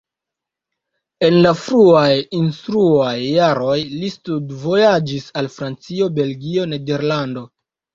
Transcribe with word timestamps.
En 1.27 1.37
la 1.47 1.51
fruaj 1.65 2.07
instruaj 2.39 3.13
jaroj 3.27 3.77
li 3.95 4.13
studvojaĝis 4.17 5.33
al 5.41 5.55
Francio, 5.61 6.13
Belgio, 6.21 6.71
Nederlando. 6.79 7.51